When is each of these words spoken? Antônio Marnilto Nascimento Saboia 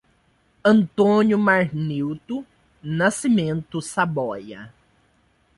Antônio 0.63 1.37
Marnilto 1.37 2.43
Nascimento 2.81 3.79
Saboia 3.83 4.73